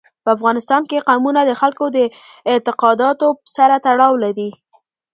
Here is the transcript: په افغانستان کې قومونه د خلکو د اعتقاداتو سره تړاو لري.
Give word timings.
په 0.23 0.29
افغانستان 0.35 0.81
کې 0.89 1.05
قومونه 1.07 1.41
د 1.45 1.51
خلکو 1.61 1.85
د 1.97 1.97
اعتقاداتو 2.51 3.27
سره 3.55 3.75
تړاو 3.85 4.13
لري. 4.23 4.49